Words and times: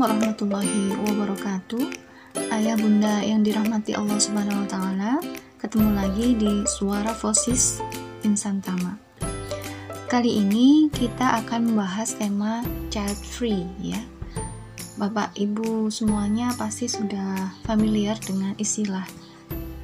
Assalamualaikum 0.00 0.48
warahmatullahi 0.48 0.80
wabarakatuh. 1.12 1.84
Ayah 2.56 2.72
bunda 2.80 3.20
yang 3.20 3.44
dirahmati 3.44 3.92
Allah 3.92 4.16
Subhanahu 4.16 4.64
wa 4.64 4.68
taala, 4.72 5.12
ketemu 5.60 5.88
lagi 5.92 6.28
di 6.40 6.52
Suara 6.64 7.12
Fosis 7.12 7.84
Insan 8.24 8.64
Tama. 8.64 8.96
Kali 10.08 10.40
ini 10.40 10.88
kita 10.88 11.44
akan 11.44 11.68
membahas 11.68 12.16
tema 12.16 12.64
child 12.88 13.20
free 13.20 13.68
ya. 13.76 14.00
Bapak 14.96 15.36
Ibu 15.36 15.92
semuanya 15.92 16.56
pasti 16.56 16.88
sudah 16.88 17.52
familiar 17.68 18.16
dengan 18.24 18.56
istilah 18.56 19.04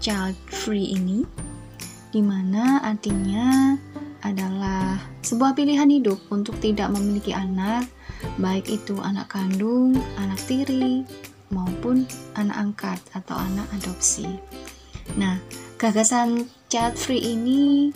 child 0.00 0.40
free 0.48 0.96
ini 0.96 1.28
di 2.08 2.24
mana 2.24 2.80
artinya 2.80 3.76
adalah 4.24 4.96
sebuah 5.20 5.52
pilihan 5.52 5.92
hidup 5.92 6.16
untuk 6.32 6.56
tidak 6.64 6.88
memiliki 6.88 7.36
anak 7.36 7.84
baik 8.36 8.68
itu 8.68 8.96
anak 9.00 9.32
kandung, 9.32 9.96
anak 10.20 10.40
tiri, 10.44 11.04
maupun 11.50 12.06
anak 12.34 12.56
angkat 12.56 12.98
atau 13.14 13.36
anak 13.38 13.66
adopsi. 13.76 14.26
Nah, 15.14 15.38
gagasan 15.78 16.50
child 16.66 16.98
free 16.98 17.22
ini 17.22 17.94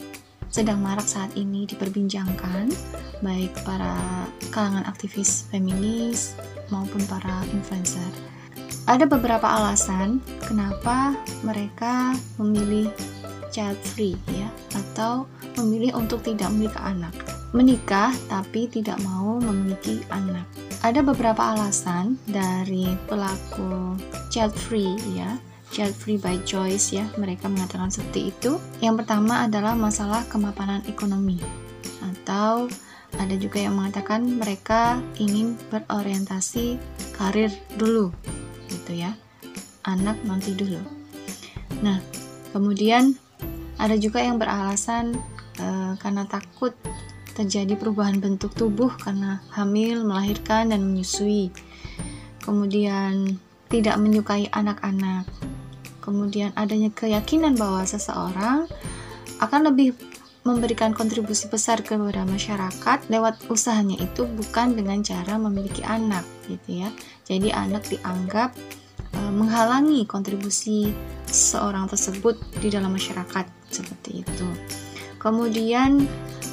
sedang 0.50 0.82
marak 0.82 1.06
saat 1.06 1.30
ini 1.38 1.66
diperbincangkan 1.66 2.70
baik 3.22 3.54
para 3.62 4.26
kalangan 4.50 4.86
aktivis 4.86 5.46
feminis 5.50 6.34
maupun 6.70 7.02
para 7.06 7.42
influencer. 7.54 8.10
Ada 8.88 9.06
beberapa 9.06 9.46
alasan 9.46 10.18
kenapa 10.42 11.14
mereka 11.46 12.16
memilih 12.40 12.90
child 13.54 13.78
free 13.94 14.18
ya 14.34 14.48
atau 14.74 15.26
memilih 15.58 15.94
untuk 15.98 16.22
tidak 16.26 16.50
memiliki 16.50 16.80
anak 16.82 17.14
menikah 17.50 18.14
tapi 18.30 18.70
tidak 18.70 18.98
mau 19.02 19.38
memiliki 19.42 20.02
anak. 20.10 20.46
Ada 20.80 21.04
beberapa 21.04 21.54
alasan 21.56 22.16
dari 22.24 22.96
pelaku 23.10 23.98
child 24.32 24.54
free 24.54 24.96
ya, 25.12 25.36
child 25.74 25.92
free 25.92 26.16
by 26.16 26.38
choice 26.46 26.94
ya, 26.94 27.04
mereka 27.20 27.50
mengatakan 27.50 27.92
seperti 27.92 28.32
itu. 28.32 28.56
Yang 28.80 29.04
pertama 29.04 29.44
adalah 29.44 29.76
masalah 29.76 30.24
kemapanan 30.30 30.80
ekonomi 30.88 31.38
atau 32.00 32.70
ada 33.18 33.34
juga 33.34 33.58
yang 33.58 33.74
mengatakan 33.74 34.22
mereka 34.22 35.02
ingin 35.18 35.58
berorientasi 35.68 36.78
karir 37.18 37.50
dulu 37.74 38.14
gitu 38.70 38.94
ya. 38.94 39.18
Anak 39.82 40.22
nanti 40.22 40.54
dulu. 40.54 40.78
Nah, 41.82 41.98
kemudian 42.54 43.16
ada 43.80 43.96
juga 43.96 44.20
yang 44.20 44.36
beralasan 44.36 45.16
e, 45.56 45.66
karena 45.98 46.28
takut 46.28 46.76
terjadi 47.34 47.78
perubahan 47.78 48.18
bentuk 48.18 48.52
tubuh 48.54 48.90
karena 48.98 49.40
hamil, 49.54 50.02
melahirkan, 50.04 50.74
dan 50.74 50.82
menyusui. 50.82 51.54
Kemudian 52.42 53.38
tidak 53.70 53.96
menyukai 54.02 54.50
anak-anak. 54.50 55.24
Kemudian 56.02 56.50
adanya 56.58 56.90
keyakinan 56.90 57.54
bahwa 57.54 57.86
seseorang 57.86 58.66
akan 59.38 59.60
lebih 59.72 59.94
memberikan 60.40 60.96
kontribusi 60.96 61.52
besar 61.52 61.84
kepada 61.84 62.24
masyarakat 62.24 62.98
lewat 63.12 63.44
usahanya 63.52 64.00
itu 64.00 64.24
bukan 64.24 64.72
dengan 64.72 65.04
cara 65.04 65.36
memiliki 65.36 65.84
anak 65.84 66.24
gitu 66.48 66.80
ya. 66.84 66.88
Jadi 67.28 67.52
anak 67.52 67.84
dianggap 67.92 68.56
e, 69.12 69.18
menghalangi 69.20 70.08
kontribusi 70.08 70.96
seorang 71.28 71.86
tersebut 71.92 72.40
di 72.58 72.72
dalam 72.72 72.96
masyarakat 72.96 73.44
seperti 73.68 74.24
itu. 74.24 74.48
Kemudian 75.20 76.08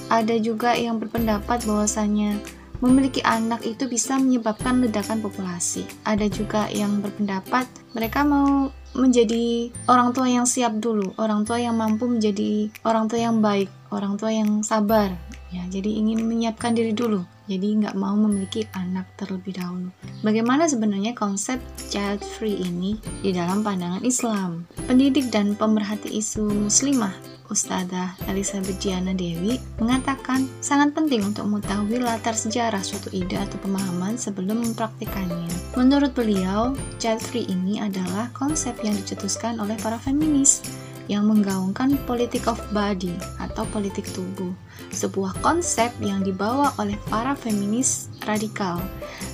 ada 0.07 0.35
juga 0.39 0.71
yang 0.75 0.99
berpendapat 1.03 1.67
bahwasanya 1.67 2.39
memiliki 2.79 3.19
anak 3.25 3.65
itu 3.65 3.89
bisa 3.89 4.15
menyebabkan 4.21 4.79
ledakan 4.79 5.19
populasi. 5.19 5.83
Ada 6.05 6.29
juga 6.29 6.69
yang 6.69 7.01
berpendapat 7.01 7.65
mereka 7.97 8.21
mau 8.21 8.69
menjadi 8.95 9.69
orang 9.89 10.13
tua 10.13 10.27
yang 10.29 10.45
siap 10.45 10.77
dulu, 10.77 11.13
orang 11.21 11.45
tua 11.45 11.61
yang 11.61 11.77
mampu 11.77 12.09
menjadi 12.09 12.69
orang 12.85 13.05
tua 13.09 13.19
yang 13.21 13.37
baik, 13.41 13.69
orang 13.93 14.17
tua 14.17 14.31
yang 14.33 14.61
sabar. 14.65 15.13
Ya, 15.53 15.63
jadi 15.69 15.89
ingin 16.01 16.27
menyiapkan 16.27 16.75
diri 16.75 16.91
dulu. 16.91 17.23
Jadi 17.47 17.79
nggak 17.83 17.95
mau 17.95 18.13
memiliki 18.13 18.67
anak 18.75 19.07
terlebih 19.15 19.55
dahulu. 19.55 19.89
Bagaimana 20.21 20.67
sebenarnya 20.67 21.15
konsep 21.15 21.57
child 21.87 22.19
free 22.21 22.59
ini 22.59 22.99
di 23.23 23.31
dalam 23.31 23.63
pandangan 23.63 24.03
Islam? 24.03 24.67
Pendidik 24.85 25.31
dan 25.31 25.55
pemerhati 25.55 26.11
isu 26.11 26.67
muslimah 26.67 27.37
Ustazah 27.47 28.19
Elizabeth 28.27 28.75
Diana 28.83 29.15
Dewi 29.15 29.55
mengatakan 29.79 30.51
sangat 30.59 30.91
penting 30.91 31.23
untuk 31.23 31.47
mengetahui 31.47 32.03
latar 32.03 32.35
sejarah 32.35 32.83
suatu 32.83 33.07
ide 33.15 33.39
atau 33.39 33.55
pemahaman 33.63 34.19
sebelum 34.19 34.63
mempraktikannya. 34.67 35.47
Menurut 35.79 36.11
beliau, 36.11 36.75
child 36.99 37.23
free 37.23 37.47
ini 37.47 37.79
adalah 37.79 38.27
konsep 38.35 38.75
yang 38.83 38.95
dicetuskan 38.99 39.63
oleh 39.63 39.79
para 39.79 39.95
feminis 39.95 40.59
yang 41.07 41.27
menggaungkan 41.27 41.95
politik 42.03 42.47
of 42.47 42.59
body 42.75 43.15
atau 43.39 43.63
politik 43.71 44.07
tubuh, 44.11 44.51
sebuah 44.91 45.35
konsep 45.39 45.91
yang 46.03 46.23
dibawa 46.23 46.75
oleh 46.79 46.95
para 47.07 47.35
feminis 47.35 48.11
radikal 48.27 48.79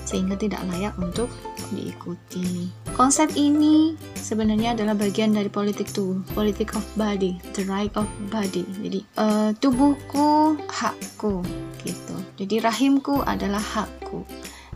sehingga 0.06 0.38
tidak 0.38 0.62
layak 0.70 0.94
untuk 1.02 1.30
diikuti. 1.74 2.70
Konsep 2.94 3.34
ini 3.34 3.98
sebenarnya 4.14 4.78
adalah 4.78 4.94
bagian 4.94 5.34
dari 5.34 5.50
politik 5.50 5.90
tubuh, 5.90 6.22
politik 6.38 6.78
of 6.78 6.86
body, 6.94 7.42
the 7.58 7.66
right 7.66 7.92
of 7.98 8.06
body. 8.30 8.62
Jadi 8.82 9.02
uh, 9.18 9.50
tubuhku 9.58 10.54
hakku 10.70 11.42
gitu. 11.82 12.16
Jadi 12.38 12.62
rahimku 12.62 13.26
adalah 13.26 13.62
hakku. 13.62 14.22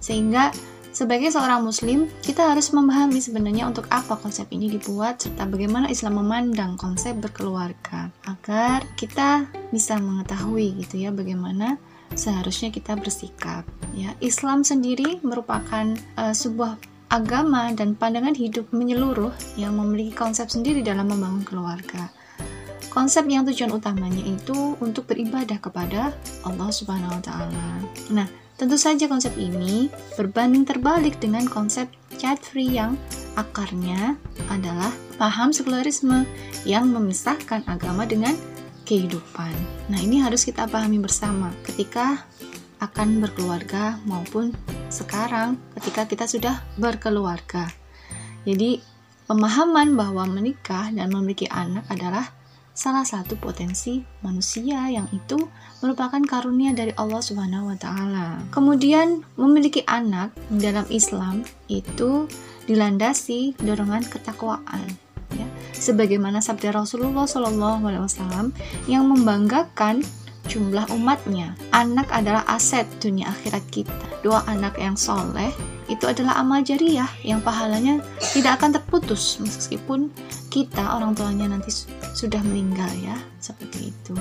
Sehingga 0.01 0.49
sebagai 0.97 1.29
seorang 1.29 1.61
muslim, 1.61 2.09
kita 2.25 2.49
harus 2.49 2.73
memahami 2.73 3.21
sebenarnya 3.21 3.69
untuk 3.69 3.85
apa 3.93 4.17
konsep 4.17 4.49
ini 4.49 4.65
dibuat 4.65 5.21
serta 5.21 5.45
bagaimana 5.45 5.93
Islam 5.93 6.25
memandang 6.25 6.73
konsep 6.73 7.13
berkeluarga 7.21 8.09
agar 8.25 8.81
kita 8.97 9.45
bisa 9.69 10.01
mengetahui 10.01 10.81
gitu 10.81 11.05
ya 11.05 11.13
bagaimana 11.13 11.77
seharusnya 12.17 12.73
kita 12.73 12.97
bersikap 12.97 13.61
ya. 13.93 14.17
Islam 14.25 14.65
sendiri 14.65 15.21
merupakan 15.21 15.93
uh, 16.17 16.33
sebuah 16.33 16.81
agama 17.13 17.69
dan 17.77 17.93
pandangan 17.93 18.33
hidup 18.33 18.65
menyeluruh 18.73 19.31
yang 19.53 19.77
memiliki 19.77 20.17
konsep 20.17 20.49
sendiri 20.49 20.81
dalam 20.81 21.13
membangun 21.13 21.45
keluarga. 21.45 22.09
Konsep 22.89 23.29
yang 23.29 23.45
tujuan 23.45 23.69
utamanya 23.69 24.25
itu 24.25 24.73
untuk 24.81 25.05
beribadah 25.05 25.61
kepada 25.61 26.17
Allah 26.41 26.69
Subhanahu 26.73 27.13
wa 27.13 27.21
taala. 27.21 27.67
Nah, 28.09 28.25
Tentu 28.57 28.73
saja 28.73 29.05
konsep 29.05 29.37
ini 29.37 29.85
berbanding 30.17 30.65
terbalik 30.65 31.21
dengan 31.21 31.45
konsep 31.45 31.85
child 32.17 32.41
free 32.41 32.73
yang 32.73 32.97
akarnya 33.37 34.17
adalah 34.49 34.89
paham 35.21 35.53
sekularisme 35.53 36.25
yang 36.65 36.89
memisahkan 36.89 37.61
agama 37.69 38.09
dengan 38.09 38.33
kehidupan. 38.89 39.53
Nah, 39.93 40.01
ini 40.01 40.25
harus 40.25 40.41
kita 40.41 40.65
pahami 40.65 40.97
bersama 40.97 41.53
ketika 41.69 42.25
akan 42.81 43.21
berkeluarga 43.21 44.01
maupun 44.09 44.49
sekarang 44.89 45.61
ketika 45.77 46.09
kita 46.09 46.25
sudah 46.25 46.57
berkeluarga. 46.81 47.69
Jadi, 48.41 48.81
pemahaman 49.29 49.93
bahwa 49.93 50.25
menikah 50.25 50.89
dan 50.89 51.13
memiliki 51.13 51.45
anak 51.45 51.85
adalah 51.93 52.33
salah 52.77 53.01
satu 53.01 53.33
potensi 53.41 54.05
manusia 54.21 54.85
yang 54.85 55.09
itu 55.09 55.49
merupakan 55.81 56.21
karunia 56.21 56.77
dari 56.77 56.93
Allah 56.93 57.25
Subhanahu 57.25 57.73
wa 57.73 57.77
taala. 57.81 58.37
Kemudian 58.53 59.25
memiliki 59.33 59.81
anak 59.89 60.37
dalam 60.53 60.85
Islam 60.93 61.41
itu 61.65 62.29
dilandasi 62.69 63.57
dorongan 63.57 64.05
ketakwaan 64.05 64.85
ya. 65.33 65.49
Sebagaimana 65.73 66.37
sabda 66.37 66.69
Rasulullah 66.69 67.25
Shallallahu 67.25 67.81
alaihi 67.81 68.05
wasallam 68.05 68.53
yang 68.85 69.09
membanggakan 69.09 70.05
jumlah 70.45 70.85
umatnya. 70.93 71.57
Anak 71.73 72.13
adalah 72.13 72.45
aset 72.45 72.85
dunia 73.01 73.33
akhirat 73.33 73.65
kita. 73.73 73.97
Dua 74.21 74.45
anak 74.45 74.77
yang 74.77 74.93
soleh 74.93 75.49
itu 75.87 76.03
adalah 76.07 76.39
amal 76.39 76.63
jariah 76.63 77.07
yang 77.23 77.39
pahalanya 77.39 78.03
tidak 78.35 78.59
akan 78.59 78.75
terputus 78.75 79.39
meskipun 79.39 80.11
kita 80.51 80.83
orang 80.83 81.15
tuanya 81.15 81.47
nanti 81.47 81.71
sudah 82.15 82.39
meninggal 82.43 82.91
ya 82.99 83.15
seperti 83.39 83.91
itu 83.91 84.15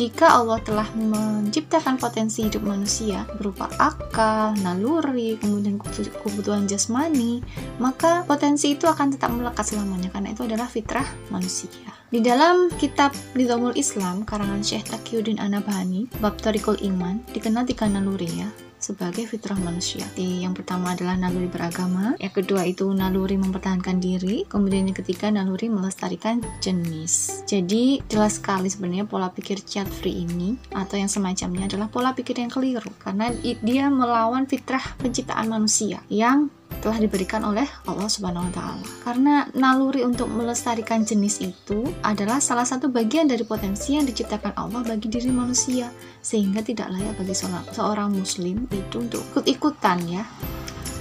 jika 0.00 0.32
Allah 0.32 0.56
telah 0.64 0.88
menciptakan 0.96 2.00
potensi 2.00 2.48
hidup 2.48 2.64
manusia 2.64 3.28
berupa 3.36 3.68
akal, 3.76 4.56
naluri, 4.64 5.36
kemudian 5.36 5.76
kebutuhan 6.24 6.64
jasmani, 6.64 7.44
maka 7.76 8.24
potensi 8.24 8.72
itu 8.72 8.88
akan 8.88 9.12
tetap 9.12 9.28
melekat 9.28 9.60
selamanya 9.60 10.08
karena 10.08 10.32
itu 10.32 10.48
adalah 10.48 10.72
fitrah 10.72 11.04
manusia. 11.28 11.68
Di 12.08 12.24
dalam 12.24 12.72
kitab 12.80 13.12
Nizamul 13.36 13.76
Islam 13.76 14.24
karangan 14.24 14.64
Syekh 14.64 14.88
Taqiyuddin 14.88 15.36
Anabhani, 15.36 16.08
bab 16.24 16.40
Tariqul 16.40 16.80
Iman, 16.80 17.20
dikenal 17.36 17.68
tiga 17.68 17.84
naluri 17.84 18.40
ya, 18.40 18.48
sebagai 18.80 19.28
fitrah 19.28 19.56
manusia. 19.60 20.02
Jadi, 20.16 20.42
yang 20.42 20.56
pertama 20.56 20.96
adalah 20.96 21.14
naluri 21.14 21.46
beragama, 21.46 22.16
yang 22.18 22.34
kedua 22.34 22.66
itu 22.66 22.88
naluri 22.90 23.36
mempertahankan 23.36 24.00
diri, 24.00 24.48
kemudian 24.48 24.88
yang 24.88 24.98
ketiga 24.98 25.30
naluri 25.30 25.68
melestarikan 25.70 26.42
jenis. 26.58 27.44
Jadi 27.46 28.02
jelas 28.08 28.40
sekali 28.40 28.72
sebenarnya 28.72 29.06
pola 29.06 29.30
pikir 29.30 29.62
chat 29.62 29.86
free 29.86 30.26
ini 30.26 30.56
atau 30.74 30.96
yang 30.98 31.08
semacamnya 31.08 31.68
adalah 31.70 31.92
pola 31.92 32.10
pikir 32.16 32.40
yang 32.40 32.50
keliru 32.50 32.90
karena 32.98 33.30
dia 33.40 33.86
melawan 33.92 34.48
fitrah 34.48 34.82
penciptaan 34.98 35.46
manusia 35.46 36.02
yang 36.08 36.48
telah 36.80 36.98
diberikan 36.98 37.44
oleh 37.44 37.68
Allah 37.84 38.08
Subhanahu 38.08 38.48
wa 38.48 38.52
taala. 38.52 38.84
Karena 39.04 39.34
naluri 39.52 40.02
untuk 40.02 40.32
melestarikan 40.32 41.04
jenis 41.04 41.44
itu 41.44 41.84
adalah 42.00 42.40
salah 42.40 42.64
satu 42.64 42.88
bagian 42.88 43.28
dari 43.28 43.44
potensi 43.44 43.94
yang 43.94 44.08
diciptakan 44.08 44.56
Allah 44.56 44.82
bagi 44.82 45.12
diri 45.12 45.28
manusia, 45.28 45.92
sehingga 46.24 46.64
tidak 46.64 46.92
layak 46.92 47.14
bagi 47.20 47.36
seorang, 47.36 48.10
muslim 48.10 48.64
itu 48.72 48.96
untuk 48.98 49.22
ikut-ikutan 49.32 49.98
ya 50.08 50.24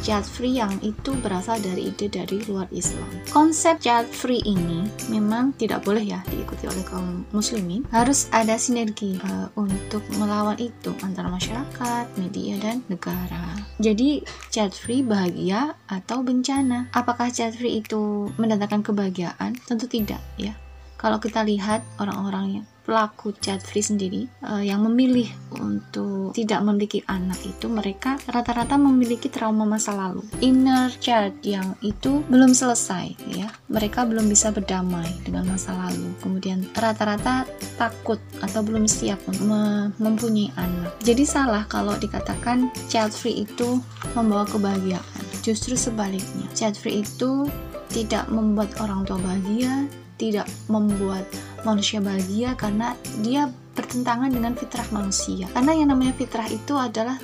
child 0.01 0.25
free 0.25 0.55
yang 0.57 0.71
itu 0.79 1.11
berasal 1.19 1.59
dari 1.59 1.91
ide 1.91 2.07
dari 2.07 2.39
luar 2.47 2.67
Islam. 2.71 3.07
Konsep 3.29 3.83
child 3.83 4.07
free 4.09 4.41
ini 4.47 4.87
memang 5.11 5.51
tidak 5.59 5.83
boleh 5.83 6.03
ya 6.03 6.19
diikuti 6.31 6.65
oleh 6.67 6.83
kaum 6.87 7.27
muslimin. 7.35 7.83
Harus 7.91 8.31
ada 8.31 8.55
sinergi 8.55 9.19
uh, 9.23 9.51
untuk 9.59 10.03
melawan 10.15 10.55
itu 10.59 10.95
antara 11.03 11.27
masyarakat, 11.27 12.05
media 12.15 12.55
dan 12.59 12.81
negara. 12.87 13.59
Jadi 13.79 14.23
child 14.51 14.75
free 14.75 15.03
bahagia 15.03 15.75
atau 15.87 16.23
bencana? 16.23 16.91
Apakah 16.95 17.31
child 17.31 17.55
free 17.59 17.79
itu 17.83 18.31
mendatangkan 18.39 18.83
kebahagiaan? 18.83 19.55
Tentu 19.67 19.87
tidak 19.87 20.19
ya. 20.39 20.55
Kalau 20.99 21.15
kita 21.15 21.47
lihat 21.47 21.79
orang-orang 21.95 22.59
yang 22.59 22.65
pelaku 22.89 23.37
child 23.37 23.61
free 23.61 23.85
sendiri 23.85 24.25
uh, 24.41 24.65
yang 24.65 24.81
memilih 24.81 25.29
untuk 25.61 26.33
tidak 26.33 26.65
memiliki 26.65 27.05
anak 27.05 27.37
itu 27.45 27.69
mereka 27.69 28.17
rata-rata 28.25 28.81
memiliki 28.81 29.29
trauma 29.29 29.61
masa 29.61 29.93
lalu. 29.93 30.25
Inner 30.41 30.89
child 30.97 31.37
yang 31.45 31.77
itu 31.85 32.25
belum 32.25 32.57
selesai 32.57 33.13
ya. 33.29 33.53
Mereka 33.69 34.09
belum 34.09 34.25
bisa 34.25 34.49
berdamai 34.49 35.05
dengan 35.21 35.45
masa 35.45 35.77
lalu. 35.77 36.09
Kemudian 36.17 36.65
rata-rata 36.73 37.45
takut 37.77 38.17
atau 38.41 38.65
belum 38.65 38.89
siap 38.89 39.21
mem 39.37 39.93
mempunyai 40.01 40.49
anak. 40.57 40.97
Jadi 41.05 41.29
salah 41.29 41.69
kalau 41.69 41.93
dikatakan 41.93 42.73
child 42.89 43.13
free 43.13 43.45
itu 43.45 43.77
membawa 44.17 44.49
kebahagiaan. 44.49 45.23
Justru 45.45 45.77
sebaliknya 45.77 46.49
child 46.57 46.73
free 46.73 47.05
itu 47.05 47.45
tidak 47.93 48.25
membuat 48.33 48.73
orang 48.81 49.05
tua 49.05 49.21
bahagia 49.21 49.85
tidak 50.19 50.51
membuat 50.67 51.23
manusia 51.63 51.99
bahagia 51.99 52.55
karena 52.55 52.95
dia 53.23 53.49
bertentangan 53.75 54.31
dengan 54.31 54.53
fitrah 54.59 54.87
manusia. 54.91 55.47
Karena 55.55 55.71
yang 55.71 55.89
namanya 55.95 56.13
fitrah 56.15 56.47
itu 56.51 56.75
adalah 56.75 57.15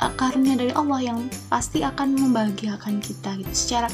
uh, 0.00 0.12
karunia 0.14 0.54
dari 0.54 0.72
Allah 0.76 1.00
yang 1.02 1.18
pasti 1.48 1.82
akan 1.82 2.14
membahagiakan 2.14 3.00
kita 3.00 3.34
gitu. 3.40 3.52
Secara 3.52 3.88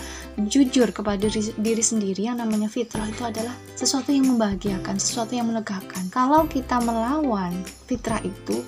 jujur 0.49 0.91
kepada 0.91 1.29
diri, 1.29 1.53
diri 1.57 1.85
sendiri 1.85 2.29
yang 2.29 2.41
namanya 2.41 2.69
fitrah 2.69 3.07
itu 3.07 3.23
adalah 3.23 3.55
sesuatu 3.79 4.11
yang 4.11 4.29
membahagiakan, 4.35 4.97
sesuatu 4.99 5.33
yang 5.33 5.49
melegakan. 5.49 6.09
Kalau 6.11 6.45
kita 6.49 6.81
melawan 6.83 7.53
fitrah 7.87 8.21
itu, 8.25 8.61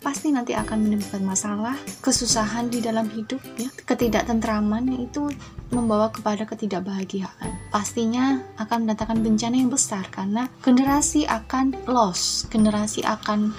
pasti 0.00 0.32
nanti 0.32 0.56
akan 0.56 0.88
menimbulkan 0.88 1.22
masalah, 1.22 1.76
kesusahan 2.00 2.72
di 2.72 2.80
dalam 2.80 3.06
hidup, 3.12 3.38
ya, 3.60 3.68
ketidaktentraman 3.84 4.88
itu 4.96 5.28
membawa 5.70 6.10
kepada 6.10 6.48
ketidakbahagiaan. 6.48 7.70
Pastinya 7.70 8.40
akan 8.58 8.88
mendatangkan 8.88 9.20
bencana 9.22 9.56
yang 9.60 9.70
besar 9.70 10.08
karena 10.08 10.48
generasi 10.64 11.28
akan 11.28 11.76
loss, 11.86 12.48
generasi 12.50 13.04
akan 13.06 13.54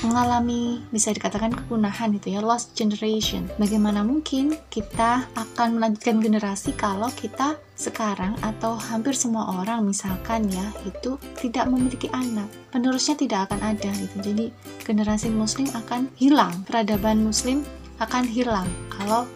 mengalami 0.00 0.80
bisa 0.88 1.12
dikatakan 1.12 1.52
kepunahan 1.52 2.16
itu 2.16 2.32
ya 2.32 2.40
lost 2.40 2.72
generation 2.72 3.44
bagaimana 3.60 4.00
mungkin 4.00 4.56
kita 4.72 5.28
akan 5.36 5.76
melanjutkan 5.76 6.24
generasi 6.24 6.72
kalau 6.72 7.12
kita 7.12 7.60
sekarang 7.76 8.32
atau 8.40 8.76
hampir 8.76 9.12
semua 9.12 9.60
orang 9.60 9.84
misalkan 9.84 10.48
ya 10.48 10.64
itu 10.88 11.20
tidak 11.36 11.68
memiliki 11.68 12.08
anak 12.16 12.48
penerusnya 12.72 13.16
tidak 13.16 13.48
akan 13.52 13.76
ada 13.76 13.90
gitu 13.92 14.16
jadi 14.20 14.46
generasi 14.88 15.28
muslim 15.28 15.68
akan 15.76 16.08
hilang 16.16 16.52
peradaban 16.64 17.20
muslim 17.20 17.60
akan 18.00 18.24
hilang 18.24 18.68
kalau 18.88 19.28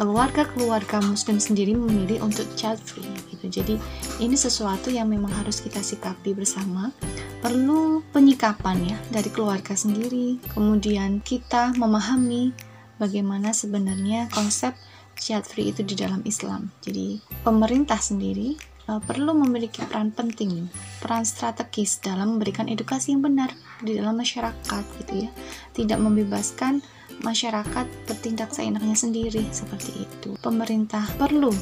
keluarga-keluarga 0.00 1.04
muslim 1.04 1.36
sendiri 1.36 1.76
memilih 1.76 2.24
untuk 2.24 2.48
child 2.56 2.80
free 2.80 3.04
gitu. 3.28 3.52
Jadi 3.52 3.76
ini 4.16 4.32
sesuatu 4.32 4.88
yang 4.88 5.12
memang 5.12 5.28
harus 5.28 5.60
kita 5.60 5.84
sikapi 5.84 6.32
bersama. 6.32 6.88
Perlu 7.40 8.04
penyikapan 8.12 8.94
ya 8.94 8.98
dari 9.08 9.32
keluarga 9.32 9.72
sendiri. 9.72 10.36
Kemudian 10.52 11.24
kita 11.24 11.72
memahami 11.72 12.52
bagaimana 13.00 13.56
sebenarnya 13.56 14.28
konsep 14.28 14.76
child 15.16 15.48
free 15.48 15.72
itu 15.72 15.80
di 15.80 15.96
dalam 15.96 16.20
Islam. 16.28 16.68
Jadi 16.84 17.16
pemerintah 17.40 17.96
sendiri 17.96 18.60
uh, 18.92 19.00
perlu 19.00 19.32
memiliki 19.32 19.80
peran 19.88 20.12
penting, 20.12 20.68
peran 21.00 21.24
strategis 21.24 21.96
dalam 22.04 22.36
memberikan 22.36 22.68
edukasi 22.68 23.16
yang 23.16 23.24
benar 23.24 23.52
di 23.80 23.96
dalam 23.96 24.20
masyarakat 24.20 24.84
gitu 25.00 25.28
ya. 25.28 25.30
Tidak 25.72 25.96
membebaskan 25.96 26.84
masyarakat 27.20 27.86
bertindak 28.08 28.52
seenaknya 28.52 28.96
sendiri 28.96 29.44
seperti 29.52 30.08
itu. 30.08 30.36
Pemerintah 30.40 31.04
perlu 31.20 31.52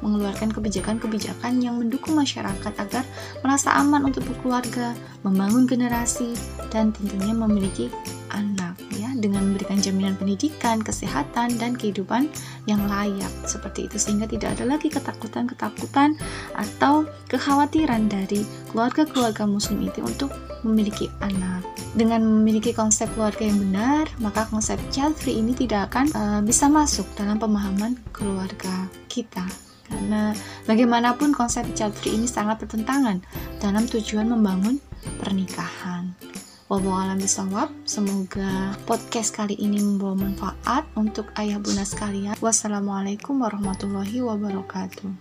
mengeluarkan 0.00 0.50
kebijakan-kebijakan 0.54 1.62
yang 1.62 1.78
mendukung 1.78 2.14
masyarakat 2.16 2.72
agar 2.78 3.04
merasa 3.42 3.74
aman 3.78 4.08
untuk 4.08 4.24
berkeluarga, 4.26 4.94
membangun 5.22 5.66
generasi, 5.66 6.34
dan 6.68 6.92
tentunya 6.92 7.32
memiliki 7.32 7.88
anak 8.32 8.76
ya 8.96 9.10
dengan 9.16 9.50
memberikan 9.50 9.80
jaminan 9.80 10.14
pendidikan, 10.16 10.80
kesehatan 10.84 11.56
dan 11.56 11.74
kehidupan 11.74 12.28
yang 12.68 12.84
layak 12.86 13.30
seperti 13.48 13.88
itu 13.88 13.96
sehingga 13.96 14.28
tidak 14.28 14.58
ada 14.58 14.76
lagi 14.76 14.92
ketakutan-ketakutan 14.92 16.14
atau 16.54 17.08
kekhawatiran 17.32 18.06
dari 18.06 18.44
keluarga-keluarga 18.70 19.48
muslim 19.48 19.80
itu 19.84 20.04
untuk 20.04 20.30
memiliki 20.62 21.08
anak. 21.24 21.64
Dengan 21.96 22.20
memiliki 22.22 22.76
konsep 22.76 23.08
keluarga 23.16 23.48
yang 23.48 23.58
benar, 23.58 24.04
maka 24.20 24.44
konsep 24.52 24.76
child 24.92 25.16
free 25.16 25.40
ini 25.40 25.56
tidak 25.56 25.90
akan 25.90 26.06
uh, 26.12 26.40
bisa 26.44 26.68
masuk 26.68 27.08
dalam 27.16 27.40
pemahaman 27.40 27.96
keluarga 28.12 28.86
kita. 29.08 29.67
Karena 29.88 30.36
bagaimanapun 30.68 31.32
konsep 31.32 31.64
child 31.72 31.96
free 31.96 32.14
ini 32.14 32.28
sangat 32.28 32.60
bertentangan 32.62 33.24
dalam 33.58 33.88
tujuan 33.88 34.28
membangun 34.28 34.78
pernikahan. 35.18 36.12
Wallahualam 36.68 37.16
bisawab. 37.16 37.72
Semoga 37.88 38.76
podcast 38.84 39.32
kali 39.32 39.56
ini 39.56 39.80
membawa 39.80 40.28
manfaat 40.28 40.84
untuk 41.00 41.32
ayah 41.40 41.56
bunda 41.56 41.80
sekalian. 41.80 42.36
Wassalamualaikum 42.44 43.40
warahmatullahi 43.40 44.20
wabarakatuh. 44.20 45.08